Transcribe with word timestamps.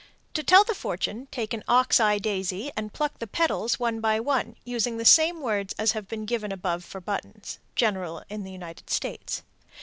To 0.33 0.41
tell 0.41 0.63
the 0.63 0.73
fortune, 0.73 1.27
take 1.29 1.53
an 1.53 1.63
"ox 1.67 1.99
eye 1.99 2.17
daisy," 2.17 2.71
and 2.75 2.91
pluck 2.91 3.19
the 3.19 3.27
"petals" 3.27 3.79
one 3.79 4.01
by 4.01 4.19
one, 4.19 4.55
using 4.65 4.97
the 4.97 5.05
same 5.05 5.41
words 5.41 5.75
as 5.77 5.91
have 5.91 6.07
been 6.07 6.25
given 6.25 6.51
above 6.51 6.83
for 6.83 6.99
buttons. 6.99 7.59
_General 7.77 8.23
in 8.27 8.43
the 8.43 8.51
United 8.51 8.89
States. 8.89 9.43